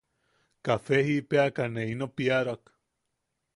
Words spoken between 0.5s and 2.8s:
Kafe jiʼipeʼeaka ne ino piaroak.